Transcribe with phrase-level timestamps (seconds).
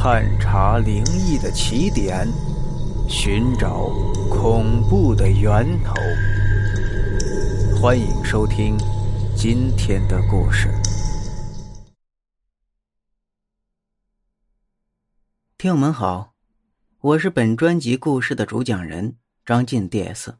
[0.00, 2.24] 探查灵异的起点，
[3.08, 3.88] 寻找
[4.30, 5.92] 恐怖的源头。
[7.76, 8.78] 欢迎收听
[9.36, 10.68] 今天的故事。
[15.58, 16.32] 听友们好，
[17.00, 20.36] 我是本专辑故事的主讲人张晋 DS。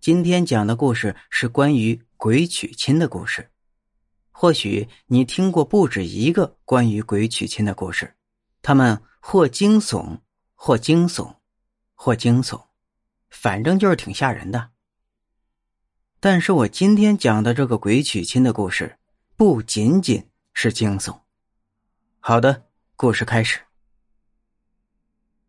[0.00, 3.50] 今天讲的故事是关于鬼娶亲的故事。
[4.32, 8.14] 或许你听过不止一个关于鬼娶亲的故事，
[8.68, 10.18] 他们或惊悚，
[10.54, 11.36] 或惊悚，
[11.94, 12.66] 或惊悚，
[13.30, 14.72] 反正就是挺吓人的。
[16.20, 18.98] 但是我今天讲的这个鬼娶亲的故事，
[19.36, 21.20] 不仅仅是惊悚。
[22.20, 23.60] 好的，故事开始。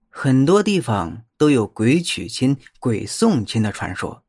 [0.09, 4.23] 很多地方都有鬼娶亲、鬼送亲的传说，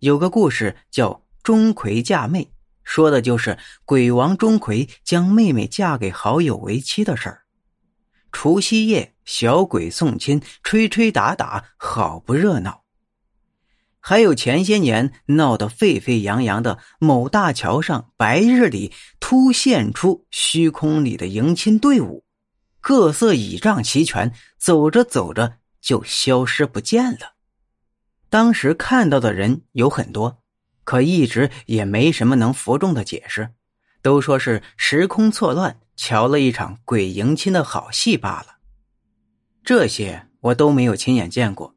[0.00, 2.52] 有个故事叫钟馗嫁妹。
[2.84, 7.46] 说的就是鬼王钟馗将妹妹嫁给好友为妻的事儿。
[8.42, 12.84] 除夕夜，小鬼送亲，吹吹打打，好不热闹。
[14.00, 22.24] 还有前些年闹得沸沸扬扬的某大桥上，白日里突现出虚空里的迎亲队伍，
[22.80, 27.34] 各色倚仗齐全，走着走着就消失不见了。
[28.30, 30.42] 当时看到的人有很多。
[30.84, 33.50] 可一直也没什么能服众的解释，
[34.00, 38.56] 都说是时空错乱，瞧了一场鬼迎亲的好戏罢了。
[39.62, 41.74] 这些我都没有亲眼见过，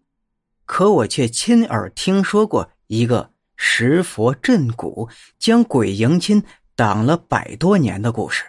[0.66, 6.42] 可我却亲耳听说过一个石佛镇古将鬼迎亲
[6.74, 8.46] 挡了百多年的故事。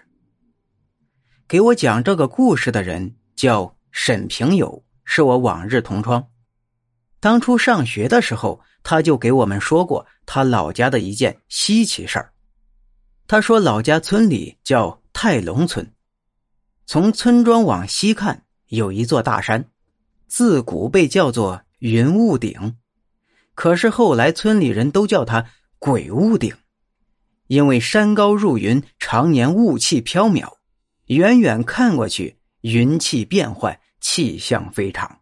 [1.48, 6.28] 给我讲这个故事的人叫沈平友，是我往日同窗。
[7.18, 12.32] 当初上学的时候，他就给我们说过他老家的一件稀奇事儿。
[13.26, 15.90] 他说，老家村里叫泰龙村，
[16.84, 19.70] 从村庄往西看有一座大山，
[20.26, 22.76] 自古被叫做云雾顶，
[23.54, 25.46] 可是后来村里人都叫它
[25.78, 26.54] 鬼雾顶，
[27.46, 30.56] 因为山高入云，常年雾气飘渺，
[31.06, 35.20] 远远看过去云气变幻，气象非常。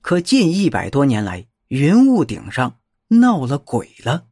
[0.00, 2.78] 可近一百多年来，云雾顶上
[3.08, 4.28] 闹了鬼了。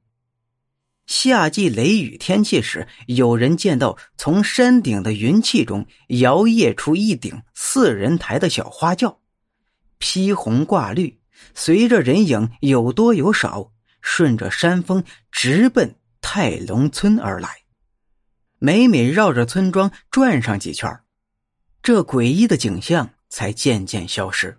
[1.08, 9.20] 夏季雷雨天气时，有人见到从山顶的云气中摇曳出一顶四人抬的小花轿，
[9.96, 11.18] 披红挂绿，
[11.54, 15.02] 随着人影有多有少，顺着山峰
[15.32, 17.62] 直奔泰龙村而来。
[18.58, 21.00] 每每绕着村庄转上几圈，
[21.82, 24.58] 这诡异的景象才渐渐消失。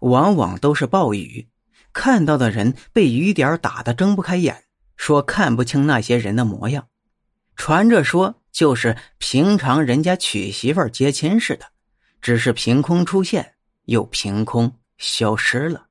[0.00, 1.48] 往往都是暴雨，
[1.92, 4.63] 看到的人被雨点打得睁不开眼，
[4.96, 6.88] 说看不清那些人的模样。
[7.56, 11.66] 传着说，就是平常人家娶媳妇接亲似的，
[12.20, 13.54] 只是凭空出现，
[13.84, 15.83] 又凭空消失了。